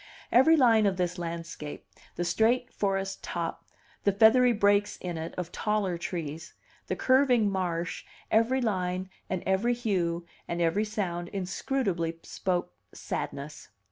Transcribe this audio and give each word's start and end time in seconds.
Every 0.31 0.57
line 0.57 0.87
of 0.87 0.97
this 0.97 1.19
landscape, 1.19 1.85
the 2.15 2.25
straight 2.25 2.73
forest 2.73 3.23
top, 3.23 3.65
the 4.03 4.11
feathery 4.11 4.51
breaks 4.51 4.97
in 4.97 5.15
it 5.15 5.35
of 5.37 5.51
taller 5.51 5.95
trees, 5.99 6.55
the 6.87 6.95
curving 6.95 7.51
marsh, 7.51 8.03
every 8.31 8.61
line 8.61 9.11
and 9.29 9.43
every 9.45 9.75
hue 9.75 10.25
and 10.47 10.59
every 10.59 10.85
sound 10.85 11.27
inscrutably 11.27 12.17
spoke 12.23 12.73
sadness. 12.91 13.67